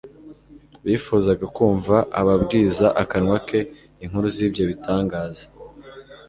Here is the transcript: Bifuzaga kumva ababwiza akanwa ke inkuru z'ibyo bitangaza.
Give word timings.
Bifuzaga 0.85 1.45
kumva 1.55 1.95
ababwiza 2.21 2.87
akanwa 3.03 3.37
ke 3.47 3.59
inkuru 4.03 4.27
z'ibyo 4.35 4.63
bitangaza. 4.71 5.45